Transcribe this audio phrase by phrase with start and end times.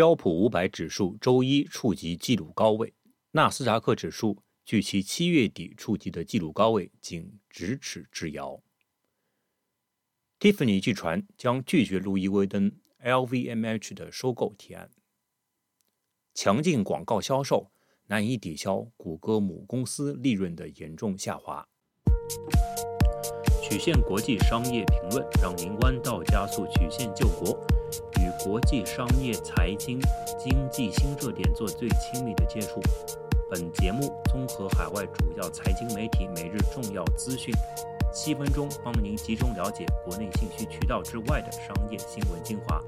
[0.00, 2.94] 标普五百指数周一触及纪录高位，
[3.32, 8.62] 纳斯达克指数距其七月底触及的纪录高位仅咫尺之遥。
[10.38, 12.72] Tiffany 据传将拒绝路易威登
[13.04, 14.90] LVMH 的收购提案。
[16.32, 17.70] 强劲广告销售
[18.06, 21.68] 难以抵消谷歌母公司利润的严重下滑。
[23.62, 27.62] 曲线国际商业评论让您弯道加速曲线救国。
[28.20, 29.98] 与国际商业、财经、
[30.38, 32.80] 经济新热点做最亲密的接触。
[33.50, 37.52] 本节目综合海外主要财经媒体每日重要资讯，
[38.12, 42.80] 七分钟帮您集中了解国内信息渠道之外的商业新闻精华，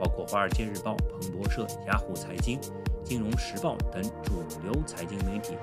[0.00, 2.58] 包括《华尔街日报》、彭博社、雅虎财经、
[3.04, 5.58] 金融时报等主流财经媒体，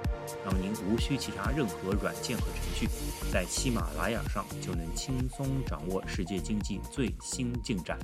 [0.45, 2.87] 让您无需其他任何软件和程序，
[3.31, 7.97] 在喜马拉雅上就能轻松掌握世界经济最新进展。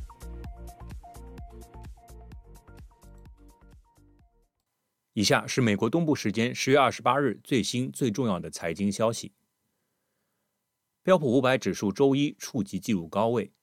[5.16, 9.32] 以下是美国东部时间十月二十八日最新最重要的财经消息：
[11.04, 13.54] 标普五百指数周一触及纪录高位，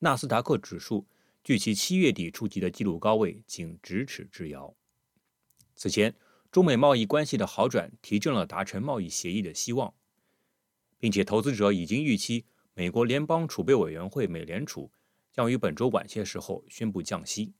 [0.00, 1.06] 纳斯达克指数
[1.44, 4.74] 距其七月底触及的纪录高位仅咫尺之遥。
[5.76, 6.12] 此前，
[6.50, 9.94] 中美贸易关系的好转提振了达成贸易协议的希望，
[10.98, 14.90] 并且投资者已经预期美国联邦储备委员会美联储
[15.30, 17.54] 将于本周晚些时候宣布降息。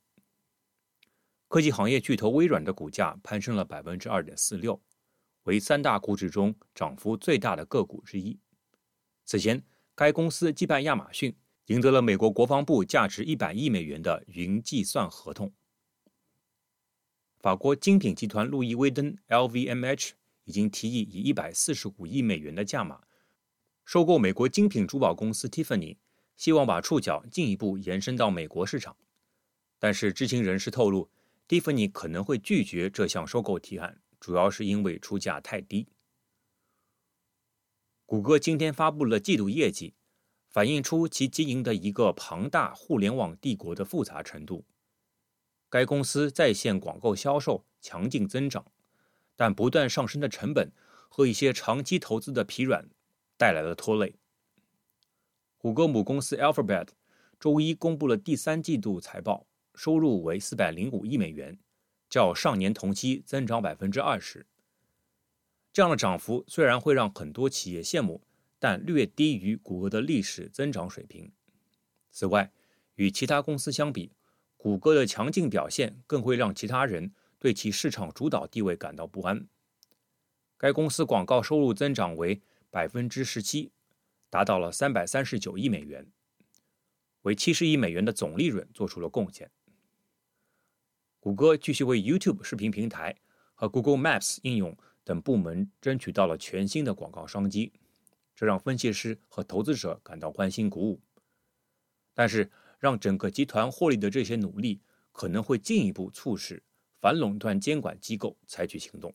[1.47, 4.81] 科技行业巨头微软的股价攀升了百分之二点四六，
[5.43, 8.37] 为三大股指中涨幅最大的个股之一。
[9.23, 9.63] 此前，
[9.95, 11.33] 该公司击败亚马逊，
[11.67, 15.53] 赢得了美国国防部价值一百亿美元的云计算合同。
[17.39, 20.11] 法国精品集团路易威登 （LVMH）
[20.43, 23.03] 已经提议以一百四十五亿美元的价码
[23.85, 25.95] 收购美国精品珠宝公司 Tiffany，
[26.35, 28.97] 希望把触角进一步延伸到美国市场。
[29.79, 31.09] 但是，知情人士透露。
[31.47, 35.87] 蒂芙尼可能会拒绝这项收购提案，主要是因为出价太低。
[38.05, 39.95] 谷歌今天发布了季度业绩，
[40.49, 44.65] 反映出其经营的一个庞大互联网帝国的复杂程度。
[45.69, 48.69] 该公司在线广告销售强劲增长，
[49.37, 50.71] 但不断上升的成本
[51.07, 52.89] 和一些长期投资的疲软
[53.37, 54.15] 带来了拖累。
[55.57, 56.89] 谷歌母公司 Alphabet
[57.39, 59.46] 周一公布了第三季度财报。
[59.77, 61.59] 收入为四百零五亿美元，
[62.09, 64.47] 较上年同期增长百分之二十。
[65.71, 68.23] 这样的涨幅虽然会让很多企业羡慕，
[68.57, 71.31] 但略低于谷歌的历史增长水平。
[72.09, 72.51] 此外，
[72.95, 74.11] 与其他公司相比，
[74.57, 79.47] 谷歌的强劲表现更会让其他人对其市场主导地位感到不安。
[80.57, 83.71] 该公司广告收入增长为百分之十七，
[84.31, 86.11] 达到了三百三十九亿美元，
[87.21, 89.51] 为七十亿美元的总利润做出了贡献。
[91.27, 93.13] 谷歌继续为 YouTube 视频平台
[93.53, 94.73] 和 Google Maps 应用
[95.03, 97.73] 等部门争取到了全新的广告商机，
[98.33, 101.01] 这让分析师和投资者感到欢欣鼓舞。
[102.13, 102.49] 但是，
[102.79, 104.79] 让整个集团获利的这些努力
[105.11, 106.63] 可能会进一步促使
[107.01, 109.13] 反垄断监管机构采取行动。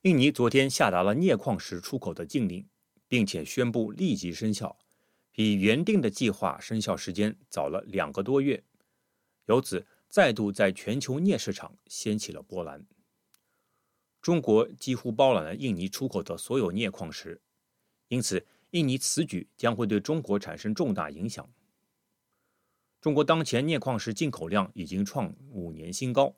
[0.00, 2.66] 印尼昨天下达了镍矿石出口的禁令，
[3.06, 4.78] 并且宣布立即生效，
[5.30, 8.64] 比原定的计划生效时间早了两个多月。
[9.44, 9.86] 由此。
[10.10, 12.84] 再度在全球镍市场掀起了波澜。
[14.20, 17.40] 中国几乎包揽了印尼出口的所有镍矿石，
[18.08, 21.48] 因此印尼此举将会对中国产生重大影响。
[23.00, 26.34] 中国当前镍矿石进口量已经创五年新高，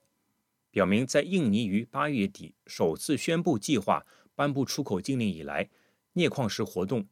[0.71, 5.71] 表明在印尼于八月底首次宣布计划颁布出口禁令以来，
[6.13, 7.09] 镍矿石活动、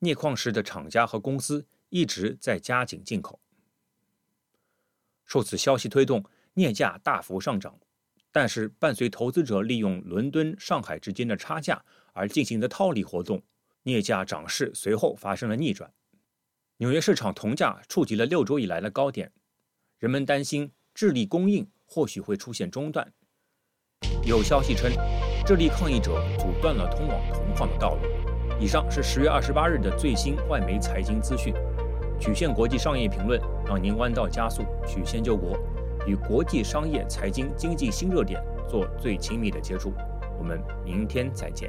[0.00, 3.40] 镍矿石的厂家和公司一直在加紧进口。
[5.32, 6.22] 受此消息推动，
[6.52, 7.74] 镍价大幅上涨，
[8.30, 11.82] 但是伴随投资者利用伦敦、上海之间的差价
[12.12, 13.42] 而进行的套利活动，
[13.84, 15.90] 镍价涨势随后发生了逆转。
[16.76, 19.32] 纽约市场铜价触及了六周以来的高点，
[19.98, 23.10] 人们担心智利供应或许会出现中断。
[24.26, 24.92] 有消息称，
[25.46, 28.02] 智利抗议者阻断了通往铜矿的道路。
[28.60, 31.54] 以上是十月二十八日的最新外媒财经资讯。
[32.22, 35.58] 曲线国际商业评论让您弯道加速，曲线救国，
[36.06, 39.92] 与国际商业、财经、经济新热点做最亲密的接触。
[40.38, 41.68] 我们明天再见。